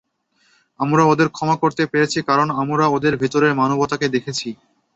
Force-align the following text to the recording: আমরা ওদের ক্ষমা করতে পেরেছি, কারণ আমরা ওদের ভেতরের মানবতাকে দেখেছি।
আমরা 0.79 1.03
ওদের 1.03 1.27
ক্ষমা 1.29 1.55
করতে 1.57 1.83
পেরেছি, 1.91 2.19
কারণ 2.29 2.47
আমরা 2.61 2.85
ওদের 2.87 3.13
ভেতরের 3.17 3.53
মানবতাকে 3.55 4.07
দেখেছি। 4.09 4.49